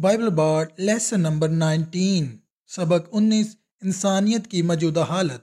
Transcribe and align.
Bible 0.00 0.28
بارڈ 0.28 0.68
lesson 0.76 1.20
number 1.20 1.48
nineteen, 1.48 2.36
سبق 2.66 3.08
انیس، 3.12 3.56
انسانیت 3.82 4.46
کی 4.46 4.62
موجودہ 4.62 5.00
حالت۔ 5.08 5.40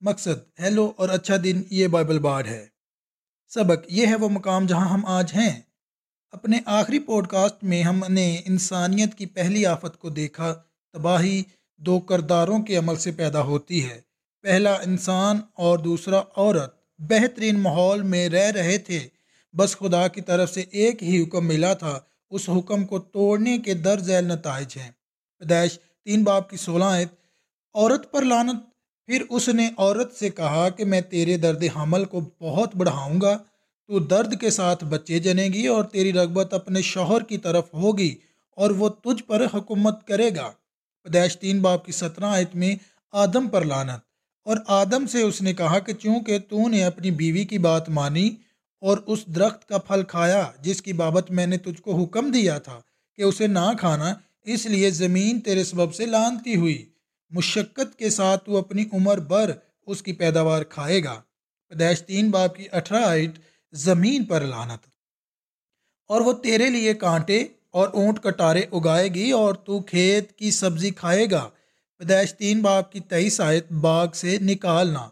مقصد، 0.00 0.60
ہیلو 0.60 0.92
اور 0.96 1.08
اچھا 1.08 1.34
دن، 1.44 1.62
یہ 1.70 1.86
بائبل 1.86 2.18
بارڈ 2.18 2.46
ہے۔ 2.46 2.66
سبق 3.48 3.86
یہ 3.88 4.06
ہے 4.06 4.14
وہ 4.14 4.28
مقام 4.28 4.66
جہاں 4.66 4.88
ہم 4.88 5.06
آج 5.06 5.32
ہیں۔ 5.34 5.60
اپنے 6.30 6.60
آخری 6.66 6.98
پوڈ 6.98 7.26
کاسٹ 7.26 7.64
میں 7.64 7.82
ہم 7.82 8.04
نے 8.08 8.40
انسانیت 8.44 9.14
کی 9.14 9.26
پہلی 9.26 9.66
آفت 9.66 9.98
کو 9.98 10.10
دیکھا۔ 10.10 10.54
تباہی 10.92 11.42
دو 11.76 12.00
کرداروں 12.00 12.62
کے 12.62 12.76
عمل 12.76 12.96
سے 12.96 13.12
پیدا 13.12 13.42
ہوتی 13.42 13.84
ہے۔ 13.84 14.00
پہلا، 14.42 14.74
انسان، 14.74 15.40
اور 15.54 15.78
دوسرا، 15.78 16.18
عورت۔ 16.36 16.74
بہترین 16.98 17.60
ماحول 17.60 18.02
میں 18.02 18.28
رہ 18.28 18.50
رہے 18.50 18.78
تھے۔ 18.78 19.08
بس 19.52 19.76
خدا 19.76 20.08
کی 20.08 20.20
طرف 20.20 20.54
سے 20.54 20.60
ایک 20.60 21.02
ہی 21.02 21.22
حکم 21.22 21.46
ملا 21.46 21.74
تھا۔ 21.74 22.00
اس 22.34 22.48
حکم 22.48 22.84
کو 22.84 22.98
توڑنے 22.98 23.58
کے 23.58 23.74
در 23.74 23.98
ذیل 23.98 24.24
نتائج 24.24 24.76
ہیں۔ 24.76 24.90
پیدائش 25.38 25.78
تین 26.04 26.24
باپ 26.24 26.50
کی 26.50 26.56
سولہ 26.56 26.84
آیت، 26.84 27.12
عورت 27.74 28.10
پر 28.12 28.22
لانت 28.22 28.60
پھر 29.08 29.22
اس 29.30 29.48
نے 29.48 29.68
عورت 29.78 30.14
سے 30.14 30.30
کہا 30.30 30.68
کہ 30.68 30.84
میں 30.84 31.00
تیرے 31.00 31.36
درد 31.36 31.64
حمل 31.76 32.04
کو 32.04 32.20
بہت 32.40 32.76
بڑھاؤں 32.76 33.20
گا، 33.20 33.38
تو 33.86 33.98
درد 33.98 34.40
کے 34.40 34.50
ساتھ 34.50 34.84
بچے 34.84 35.18
جنے 35.18 35.44
گی 35.44 35.66
اور 35.66 35.84
تیری 35.84 36.12
رغبت 36.12 36.54
اپنے 36.54 36.82
شوہر 36.82 37.22
کی 37.22 37.38
طرف 37.38 37.74
ہوگی 37.74 38.14
اور 38.56 38.70
وہ 38.70 38.88
تجھ 38.88 39.22
پر 39.24 39.46
حکومت 39.54 40.06
کرے 40.06 40.30
گا۔ 40.36 40.50
پیدائش 41.02 41.36
تین 41.38 41.62
باپ 41.62 41.86
کی 41.86 41.92
سترہ 41.92 42.24
آیت 42.24 42.54
میں 42.54 42.74
آدم 43.12 43.48
پر 43.48 43.64
لانت 43.64 44.00
اور 44.46 44.56
آدم 44.66 45.06
سے 45.06 45.22
اس 45.22 45.42
نے 45.42 45.52
کہا 45.54 45.78
کہ 45.78 45.92
چونکہ 45.92 46.38
تو 46.38 46.68
نے 46.68 46.84
اپنی 46.84 47.10
بیوی 47.10 47.44
کی 47.44 47.58
بات 47.58 47.88
مانی 47.88 48.30
اور 48.84 48.98
اس 49.06 49.26
درخت 49.26 49.68
کا 49.68 49.78
پھل 49.78 50.02
کھایا 50.02 50.44
جس 50.60 50.82
کی 50.82 50.92
بابت 50.92 51.30
میں 51.30 51.46
نے 51.46 51.58
تجھ 51.58 51.82
کو 51.82 52.02
حکم 52.02 52.30
دیا 52.30 52.58
تھا 52.58 52.80
کہ 53.16 53.22
اسے 53.22 53.46
نہ 53.46 53.72
کھانا، 53.78 54.14
اس 54.42 54.66
لیے 54.66 54.90
زمین 54.90 55.40
تیرے 55.40 55.64
سبب 55.64 55.94
سے 55.94 56.06
لانتی 56.06 56.56
ہوئی۔ 56.56 56.86
مشقت 57.30 57.98
کے 57.98 58.10
ساتھ 58.10 58.44
تو 58.44 58.56
اپنی 58.56 58.84
عمر 58.92 59.18
بھر 59.18 59.50
اس 59.86 60.02
کی 60.02 60.12
پیداوار 60.12 60.62
کھائے 60.62 61.04
گا۔ 61.04 61.20
پیدائش 61.68 62.02
تین 62.02 62.30
باپ 62.30 62.56
کی 62.56 62.64
اٹھارہ 62.72 63.04
آئٹ 63.04 63.38
زمین 63.72 64.24
پر 64.24 64.40
لانت 64.40 64.86
اور 66.08 66.20
وہ 66.20 66.32
تیرے 66.32 66.70
لیے 66.70 66.94
کانٹے 66.94 67.44
اور 67.70 67.88
اونٹ 67.88 68.20
کٹارے 68.20 68.62
اگائے 68.72 69.08
گی 69.08 69.30
اور 69.30 69.54
تو 69.54 69.80
کھیت 69.80 70.32
کی 70.32 70.50
سبزی 70.50 70.90
کھائے 70.90 71.26
گا۔ 71.30 71.48
پیدائش 71.98 72.34
تین 72.34 72.62
باپ 72.62 72.92
کی 72.92 73.00
تیئیس 73.00 73.40
آیت 73.40 73.72
باغ 73.72 74.06
سے 74.14 74.38
نکالنا۔ 74.40 75.08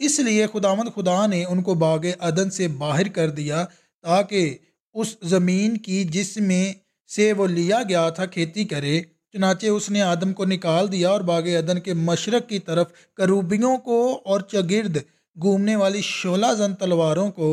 اس 0.00 0.18
لیے 0.18 0.46
خداوند 0.52 0.88
خدا 0.94 1.26
نے 1.26 1.44
ان 1.44 1.62
کو 1.62 1.74
باغ 1.74 2.06
عدن 2.20 2.50
سے 2.50 2.68
باہر 2.68 3.08
کر 3.08 3.30
دیا 3.30 3.64
تاکہ 4.04 4.56
اس 4.94 5.16
زمین 5.22 5.76
کی 5.76 6.02
جس 6.04 6.36
میں 6.36 6.72
سے 7.10 7.32
وہ 7.32 7.46
لیا 7.46 7.82
گیا 7.88 8.08
تھا 8.08 8.26
کھیتی 8.26 8.64
کرے، 8.64 9.00
چنانچہ 9.32 9.66
اس 9.66 9.90
نے 9.90 10.02
آدم 10.02 10.32
کو 10.32 10.44
نکال 10.44 10.90
دیا 10.92 11.10
اور 11.10 11.20
باغ 11.20 11.48
عدن 11.48 11.80
کے 11.80 11.94
مشرق 11.94 12.48
کی 12.48 12.58
طرف 12.58 12.86
کروبیوں 13.14 13.76
کو 13.78 13.98
اور 14.24 14.40
چگرد 14.52 14.96
گھومنے 15.36 15.76
والی 15.76 16.00
شولہ 16.00 16.52
زن 16.58 16.74
تلواروں 16.74 17.30
کو 17.30 17.48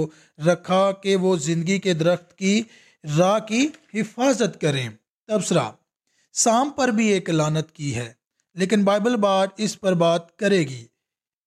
رکھا 0.45 0.91
کہ 1.03 1.15
وہ 1.15 1.35
زندگی 1.37 1.79
کے 1.79 1.93
درخت 1.93 2.37
کی 2.37 2.61
راہ 3.17 3.39
کی 3.39 3.67
حفاظت 3.93 4.59
کریں۔ 4.61 4.87
تبصرہ، 5.29 5.69
سام 6.33 6.69
پر 6.69 6.87
بھی 6.87 7.07
ایک 7.07 7.29
لانت 7.29 7.71
کی 7.71 7.95
ہے، 7.95 8.11
لیکن 8.55 8.83
بائبل 8.83 9.15
بات 9.15 9.49
اس 9.57 9.79
پر 9.79 9.93
بات 9.93 10.35
کرے 10.37 10.59
گی۔ 10.59 10.83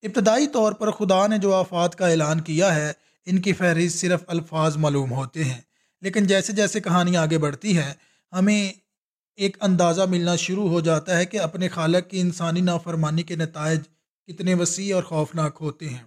ابتدائی 0.07 0.47
طور 0.47 0.73
پر 0.73 0.91
خدا 0.91 1.27
نے 1.27 1.39
جو 1.39 1.55
آفات 1.55 1.95
کا 1.95 2.09
اعلان 2.09 2.41
کیا 2.41 2.75
ہے، 2.75 2.93
ان 3.27 3.41
کی 3.41 3.53
فہرست 3.53 3.99
صرف 3.99 4.21
الفاظ 4.27 4.77
معلوم 4.77 5.13
ہوتے 5.13 5.45
ہیں۔ 5.45 5.61
لیکن 6.01 6.27
جیسے 6.27 6.53
جیسے 6.53 6.81
کہانی 6.81 7.17
آگے 7.17 7.39
بڑھتی 7.39 7.79
ہے، 7.79 7.95
ہمیں 8.33 8.73
ایک 9.37 9.57
اندازہ 9.61 10.03
ملنا 10.03 10.37
شروع 10.37 10.69
ہو 10.69 10.81
جاتا 10.81 11.17
ہے 11.17 11.27
کہ 11.27 11.41
اپنے 11.41 11.69
خالق 11.69 12.11
کی 12.11 12.21
انسانی 12.21 12.61
نافرمانی 12.61 13.23
کے 13.23 13.37
نتائج 13.37 13.81
کتنے 14.27 14.55
وسیع 14.55 14.95
اور 14.95 15.03
خوفناک 15.03 15.59
ہوتے 15.61 15.89
ہیں۔ 15.89 16.05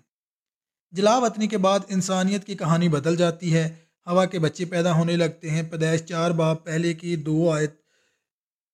جلا 0.91 1.17
وطنی 1.17 1.47
کے 1.47 1.57
بعد 1.57 1.79
انسانیت 1.89 2.43
کی 2.43 2.55
کہانی 2.55 2.89
بدل 2.89 3.15
جاتی 3.15 3.53
ہے، 3.53 3.69
ہوا 4.07 4.25
کے 4.25 4.39
بچے 4.39 4.65
پیدا 4.65 4.93
ہونے 4.93 5.15
لگتے 5.15 5.49
ہیں۔ 5.49 5.63
پیدائش 5.63 6.01
چار 6.01 6.31
باپ 6.31 6.65
پہلے 6.65 6.93
کی 6.93 7.15
دو 7.15 7.51
آیت۔ 7.51 7.73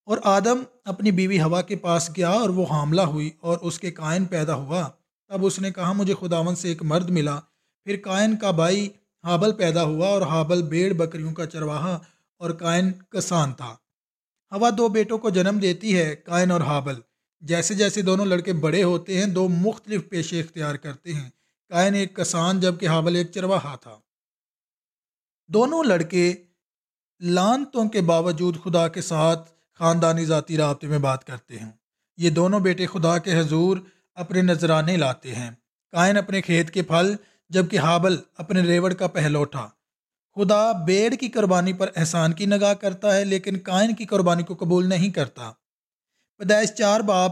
اور 0.05 0.17
آدم 0.23 0.63
اپنی 0.85 1.11
بیوی 1.11 1.41
ہوا 1.41 1.61
کے 1.61 1.75
پاس 1.75 2.09
گیا 2.17 2.29
اور 2.29 2.49
وہ 2.49 2.65
حاملہ 2.71 3.01
ہوئی 3.01 3.29
اور 3.39 3.57
اس 3.61 3.79
کے 3.79 3.91
قائن 3.91 4.25
پیدا 4.25 4.53
ہوا۔ 4.53 4.89
تب 5.29 5.45
اس 5.45 5.59
نے 5.59 5.71
کہا، 5.71 5.91
مجھے 5.91 6.13
خداون 6.19 6.55
سے 6.55 6.69
ایک 6.69 6.83
مرد 6.83 7.09
ملا۔ 7.09 7.39
پھر 7.83 7.95
کائن 7.97 8.37
کا 8.37 8.51
بھائی 8.51 8.89
حابل 9.23 9.53
پیدا 9.53 9.83
ہوا 9.83 10.07
اور 10.07 10.21
حابل 10.21 10.61
بیڑ 10.61 10.93
بکریوں 10.93 11.33
کا 11.33 11.45
چرواہا 11.45 11.99
اور 12.37 12.49
کائن 12.49 12.91
کسان 13.09 13.53
تھا۔ 13.53 13.75
ہوا 14.51 14.69
دو 14.77 14.87
بیٹوں 14.87 15.17
کو 15.17 15.29
جنم 15.29 15.59
دیتی 15.59 15.97
ہے، 15.97 16.15
کائن 16.15 16.51
اور 16.51 16.61
حابل۔ 16.61 16.95
جیسے 17.41 17.73
جیسے 17.73 18.01
دونوں 18.01 18.25
لڑکے 18.25 18.53
بڑے 18.53 18.83
ہوتے 18.83 19.17
ہیں، 19.17 19.25
دو 19.25 19.49
مختلف 19.49 20.09
پیشے 20.09 20.39
اختیار 20.39 20.75
کرتے 20.75 21.13
ہیں۔ 21.13 21.29
کائن 21.69 21.93
ایک 21.93 22.15
کسان، 22.15 22.59
جبکہ 22.59 22.87
حابل 22.87 23.15
ایک 23.15 23.31
چرواہا 23.31 23.75
تھا۔ 23.75 23.97
دونوں 25.47 25.83
لڑکے 25.83 26.33
لانتوں 27.19 27.89
کے 27.89 28.01
باوجود 28.01 28.57
خدا 28.63 28.87
کے 28.87 29.01
ساتھ 29.01 29.51
خاندانی 29.73 30.25
ذاتی 30.25 30.57
رابطے 30.57 30.87
میں 30.87 30.99
بات 30.99 31.27
کرتے 31.27 31.59
ہیں۔ 31.59 31.71
یہ 32.17 32.29
دونوں 32.29 32.59
بیٹے 32.59 32.85
خدا 32.85 33.17
کے 33.17 33.39
حضور 33.39 33.77
اپنے 34.15 34.41
نذرانے 34.41 34.97
لاتے 34.97 35.35
ہیں۔ 35.35 35.51
کائن 35.91 36.17
اپنے 36.17 36.41
کھیت 36.41 36.71
کے 36.71 36.81
پھل، 36.81 37.15
جبکہ 37.49 37.79
حابل 37.79 38.17
اپنے 38.37 38.61
ریوڑ 38.61 38.93
کا 38.93 39.07
پہلوٹا 39.07 39.67
خدا 40.35 40.71
بیڑ 40.71 41.15
کی 41.15 41.29
قربانی 41.29 41.73
پر 41.73 41.89
احسان 41.95 42.33
کی 42.33 42.45
نگاہ 42.45 42.73
کرتا 42.73 43.15
ہے، 43.15 43.25
لیکن 43.25 43.59
کائن 43.59 43.95
کی 43.95 44.05
قربانی 44.05 44.43
کو 44.43 44.55
قبول 44.55 44.89
نہیں 44.89 45.09
کرتا۔ 45.09 45.51
پیدائش 46.37 46.73
چار 46.73 46.99
باپ، 46.99 47.31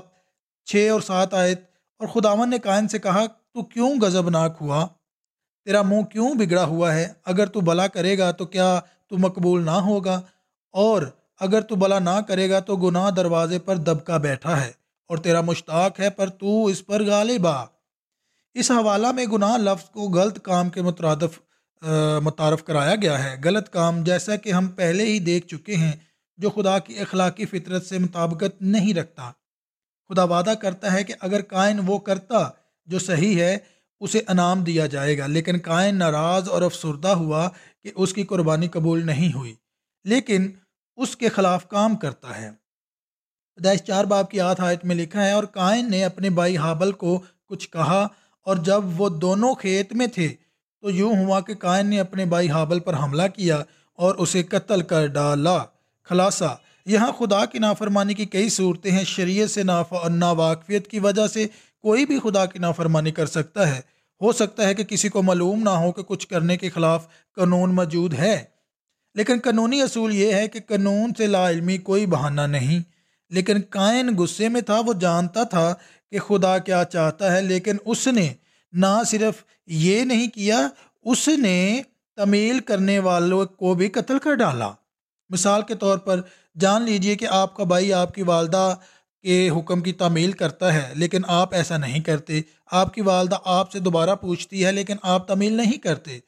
چھ 0.65 0.89
اور 0.91 1.01
سات 1.01 1.33
آیت، 1.33 1.61
اور 1.99 2.07
خداون 2.07 2.49
نے 2.49 2.59
کائن 2.59 2.87
سے 2.87 2.99
کہا، 2.99 3.25
تو 3.25 3.63
کیوں 3.63 3.99
غضب 4.01 4.29
ناک 4.29 4.57
ہوا؟ 4.61 4.87
تیرا 5.65 5.81
منہ 5.81 6.01
کیوں 6.01 6.35
بگڑا 6.35 6.63
ہوا 6.63 6.95
ہے؟ 6.95 7.13
اگر 7.25 7.45
تو 7.45 7.61
بلا 7.61 7.87
کرے 7.87 8.17
گا 8.17 8.31
تو 8.31 8.45
کیا 8.45 8.79
تو 9.07 9.17
مقبول 9.17 9.65
نہ 9.65 9.71
ہوگا؟ 9.71 10.21
اور 10.71 11.01
اگر 11.39 11.61
تو 11.61 11.75
بلا 11.75 11.99
نہ 11.99 12.21
کرے 12.27 12.49
گا 12.49 12.59
تو 12.59 12.75
گناہ 12.75 13.09
دروازے 13.09 13.59
پر 13.59 13.75
دبکا 13.75 14.17
بیٹھا 14.17 14.65
ہے۔ 14.65 14.82
اور 15.13 15.21
تیرا 15.21 15.41
مشتاق 15.41 15.99
ہے، 15.99 16.09
پر 16.09 16.29
تو 16.29 16.65
اس 16.65 16.85
پر 16.85 17.03
غالب 17.03 17.47
آ 17.47 17.65
اس 18.53 18.71
حوالہ 18.71 19.11
میں 19.11 19.25
گناہ 19.25 19.57
لفظ 19.57 19.89
کو 19.89 20.01
غلط 20.01 20.41
کام 20.41 20.69
کے 20.69 20.81
مترادف 20.81 21.39
متعارف 22.21 22.63
کرایا 22.63 22.95
گیا 22.95 23.23
ہے۔ 23.23 23.41
غلط 23.43 23.69
کام 23.69 24.03
جیسا 24.03 24.35
کہ 24.35 24.51
ہم 24.51 24.67
پہلے 24.67 25.05
ہی 25.05 25.19
دیکھ 25.19 25.47
چکے 25.47 25.75
ہیں، 25.75 25.91
جو 26.37 26.49
خدا 26.49 26.79
کی 26.79 26.99
اخلاقی 26.99 27.45
فطرت 27.45 27.85
سے 27.85 27.97
مطابقت 27.97 28.61
نہیں 28.61 28.93
رکھتا۔ 28.93 29.31
خدا 30.09 30.23
وعدہ 30.23 30.53
کرتا 30.61 30.93
ہے 30.93 31.03
کہ 31.03 31.13
اگر 31.19 31.41
کائن 31.41 31.79
وہ 31.85 31.97
کرتا 31.97 32.49
جو 32.85 32.99
صحیح 32.99 33.41
ہے، 33.41 33.57
اسے 33.99 34.21
انعام 34.27 34.63
دیا 34.63 34.85
جائے 34.85 35.17
گا۔ 35.17 35.27
لیکن 35.27 35.59
کائن 35.59 35.95
ناراض 35.95 36.49
اور 36.49 36.61
افسردہ 36.61 37.07
ہوا 37.07 37.49
کہ 37.83 37.91
اس 37.95 38.13
کی 38.13 38.23
قربانی 38.23 38.67
قبول 38.67 39.05
نہیں 39.05 39.33
ہوئی۔ 39.33 39.55
لیکن 40.03 40.51
اس 40.95 41.15
کے 41.15 41.29
خلاف 41.29 41.67
کام 41.67 41.95
کرتا 41.95 42.41
ہے۔ 42.41 42.62
پیدائش 43.57 43.81
چار 43.83 44.05
باپ 44.05 44.29
کی 44.31 44.39
آٹھ 44.41 44.61
آیت 44.61 44.85
میں 44.85 44.95
لکھا 44.95 45.25
ہے، 45.25 45.31
اور 45.31 45.43
کائن 45.43 45.89
نے 45.91 46.03
اپنے 46.05 46.29
بھائی 46.29 46.57
حابل 46.57 46.91
کو 46.91 47.19
کچھ 47.49 47.69
کہا، 47.69 48.07
اور 48.45 48.55
جب 48.65 49.01
وہ 49.01 49.09
دونوں 49.09 49.53
کھیت 49.55 49.93
میں 49.93 50.07
تھے 50.07 50.27
تو 50.83 50.91
یوں 50.91 51.13
ہوا 51.17 51.39
کہ 51.41 51.53
کائن 51.55 51.87
نے 51.87 51.99
اپنے 51.99 52.25
بھائی 52.25 52.49
حابل 52.49 52.79
پر 52.79 52.93
حملہ 52.93 53.27
کیا 53.35 53.63
اور 53.99 54.15
اسے 54.15 54.43
قتل 54.43 54.81
کر 54.81 55.05
ڈالا۔ 55.07 55.57
خلاصہ، 56.09 56.55
یہاں 56.85 57.11
خدا 57.11 57.43
کی 57.45 57.59
نافرمانی 57.59 58.13
کی 58.13 58.25
کئی 58.25 58.49
صورتیں 58.49 58.91
ہیں۔ 58.91 59.03
شریعت 59.03 59.49
سے 59.49 59.63
ناواقفیت 59.63 60.87
کی 60.87 60.99
وجہ 60.99 61.27
سے 61.27 61.45
کوئی 61.83 62.05
بھی 62.05 62.19
خدا 62.19 62.45
کی 62.45 62.59
نافرمانی 62.59 63.11
کر 63.11 63.25
سکتا 63.25 63.67
ہے۔ 63.67 63.79
ہو 64.21 64.31
سکتا 64.31 64.67
ہے 64.67 64.73
کہ 64.73 64.83
کسی 64.83 65.09
کو 65.09 65.21
معلوم 65.23 65.63
نہ 65.63 65.69
ہو 65.69 65.91
کہ 65.91 66.03
کچھ 66.03 66.27
کرنے 66.27 66.57
کے 66.57 66.69
خلاف 66.69 67.07
قانون 67.35 67.75
موجود 67.75 68.13
ہے۔ 68.13 68.43
لیکن 69.15 69.39
قانونی 69.43 69.81
اصول 69.81 70.13
یہ 70.15 70.33
ہے 70.33 70.47
کہ 70.47 70.59
قانون 70.67 71.11
سے 71.17 71.27
لا 71.27 71.49
علمی 71.49 71.77
کوئی 71.77 72.05
بہانہ 72.05 72.41
نہیں۔ 72.41 72.79
لیکن 73.33 73.61
کائن 73.61 74.15
غصے 74.17 74.49
میں 74.49 74.61
تھا، 74.61 74.79
وہ 74.79 74.93
جانتا 74.93 75.43
تھا 75.43 75.73
کہ 76.11 76.19
خدا 76.19 76.57
کیا 76.57 76.83
چاہتا 76.83 77.31
ہے، 77.35 77.41
لیکن 77.41 77.77
اس 77.85 78.07
نے 78.07 78.33
نہ 78.71 79.01
صرف 79.05 79.43
یہ 79.67 80.03
نہیں 80.03 80.27
کیا، 80.27 80.67
اس 81.03 81.27
نے 81.27 81.81
تمیل 82.15 82.59
کرنے 82.59 82.99
والوں 82.99 83.45
کو 83.45 83.73
بھی 83.73 83.87
قتل 83.87 84.19
کر 84.19 84.35
ڈالا۔ 84.35 84.71
مثال 85.29 85.61
کے 85.61 85.75
طور 85.75 85.97
پر 85.97 86.21
جان 86.59 86.81
لیجیے 86.81 87.15
کہ 87.15 87.27
آپ 87.29 87.55
کا 87.55 87.63
بھائی 87.63 87.93
آپ 87.93 88.13
کی 88.13 88.21
والدہ 88.21 88.75
کے 89.21 89.49
حکم 89.49 89.81
کی 89.81 89.93
تعمیل 89.93 90.31
کرتا 90.31 90.73
ہے، 90.73 90.93
لیکن 90.95 91.21
آپ 91.27 91.53
ایسا 91.53 91.77
نہیں 91.77 91.99
کرتے۔ 91.99 92.41
آپ 92.71 92.93
کی 92.93 93.01
والدہ 93.01 93.37
آپ 93.45 93.71
سے 93.71 93.79
دوبارہ 93.79 94.15
پوچھتی 94.15 94.65
ہے، 94.65 94.71
لیکن 94.71 94.95
آپ 95.01 95.27
تعمیل 95.27 95.53
نہیں 95.53 95.77
کرتے۔ 95.77 96.19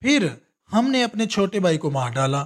پھر 0.00 0.28
ہم 0.72 0.90
نے 0.90 1.04
اپنے 1.04 1.26
چھوٹے 1.26 1.60
بھائی 1.60 1.78
کو 1.78 1.90
مار 1.90 2.10
ڈالا۔ 2.10 2.44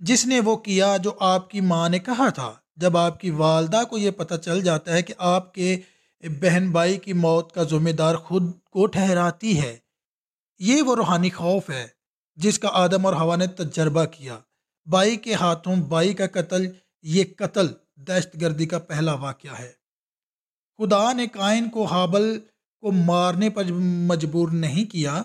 جس 0.00 0.26
نے 0.26 0.40
وہ 0.40 0.56
کیا 0.56 0.96
جو 0.96 1.12
آپ 1.20 1.50
کی 1.50 1.60
ماں 1.60 1.88
نے 1.88 1.98
کہا 1.98 2.28
تھا؟ 2.28 2.52
جب 2.76 2.96
آپ 2.96 3.20
کی 3.20 3.30
والدہ 3.30 3.82
کو 3.90 3.98
یہ 3.98 4.10
پتہ 4.10 4.34
چل 4.34 4.62
جاتا 4.62 4.92
ہے 4.92 5.02
کہ 5.02 5.14
آپ 5.18 5.52
کے 5.54 5.76
بہن 6.40 6.70
بھائی 6.72 6.96
کی 6.98 7.12
موت 7.12 7.52
کا 7.52 7.62
ذمہ 7.62 7.90
دار 7.90 8.14
خود 8.14 8.50
کو 8.64 8.86
ٹھہراتی 8.86 9.60
ہے، 9.60 9.76
یہ 10.60 10.82
وہ 10.82 10.94
روحانی 10.96 11.30
خوف 11.30 11.70
ہے 11.70 11.86
جس 12.38 12.58
کا 12.58 12.68
آدم 12.72 13.06
اور 13.06 13.14
ہوا 13.14 13.36
نے 13.36 13.46
تجربہ 13.46 14.04
کیا۔ 14.04 14.38
بائی 14.86 15.16
کے 15.16 15.34
ہاتھوں 15.34 15.76
بائی 15.88 16.14
کا 16.14 16.26
قتل، 16.32 16.66
یہ 17.04 17.24
قتل 17.36 17.66
دہشت 17.98 18.40
گردی 18.40 18.66
کا 18.66 18.78
پہلا 18.78 19.14
واقعہ 19.14 19.58
ہے۔ 19.58 19.70
خدا 20.78 21.12
نے 21.12 21.26
کائن 21.26 21.68
کو 21.70 21.84
حابل 21.84 22.38
کو 22.82 22.92
مارنے 22.92 23.50
پر 23.50 23.64
مجبور 24.08 24.48
نہیں 24.48 24.84
کیا، 24.84 25.22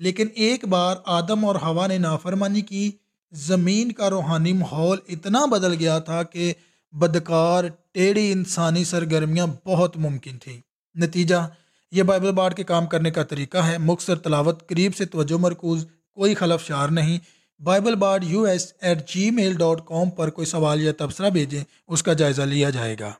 لیکن 0.00 0.26
ایک 0.34 0.64
بار 0.64 0.96
آدم 1.06 1.44
اور 1.44 1.56
ہوا 1.56 1.86
نے 1.86 1.98
نافرمانی 1.98 2.60
کی 2.60 2.90
زمین 3.32 3.92
کا 3.92 4.10
روحانی 4.10 4.52
ماحول 4.52 4.98
اتنا 5.08 5.44
بدل 5.44 5.74
گیا 5.74 5.98
تھا 5.98 6.22
کہ 6.22 6.52
بدکار 6.92 7.64
ٹیڑھی 7.92 8.32
انسانی 8.32 8.84
سرگرمیاں 8.84 9.46
بہت 9.66 9.96
ممکن 9.96 10.38
تھیں۔ 10.38 10.60
نتیجہ، 10.94 11.48
یہ 11.92 12.02
بائبل 12.02 12.32
بارڈ 12.32 12.54
کے 12.54 12.64
کام 12.64 12.86
کرنے 12.86 13.10
کا 13.10 13.22
طریقہ 13.22 13.58
ہے۔ 13.58 13.78
مختصر 13.78 14.16
تلاوت 14.16 14.68
قریب 14.68 14.96
سے 14.96 15.04
توجہ 15.04 15.36
مرکوز، 15.38 15.86
کوئی 16.14 16.34
خلف 16.34 16.66
شار 16.66 16.88
نہیں۔ 16.88 17.18
Bible 17.62 17.94
baud 17.94 18.24
U 18.24 18.42
S 18.42 18.72
at 18.80 19.10
Gmail 19.30 19.54
dot 19.54 19.80
com 19.86 20.10
پر 20.10 20.30
کوئی 20.30 20.46
سوال 20.46 20.82
یا 20.82 20.92
تبصرہ 20.98 21.30
بھیجیں، 21.30 21.64
اس 21.88 22.02
کا 22.02 22.12
جائزہ 22.12 22.42
لیا 22.42 22.70
جائے 22.70 22.96
گا۔ 23.00 23.12